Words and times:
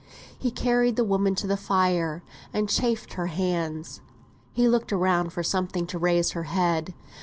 He 0.35 0.49
carried 0.49 0.95
the 0.95 1.03
woman 1.03 1.35
to 1.35 1.45
the 1.45 1.55
fire, 1.55 2.23
and 2.51 2.67
chafed 2.67 3.13
her 3.13 3.27
hands. 3.27 4.01
He 4.51 4.67
looked 4.67 4.91
around 4.91 5.31
for 5.31 5.43
something 5.43 5.85
to 5.85 5.99
raise 5.99 6.31
her 6.31 6.45
head. 6.49 6.95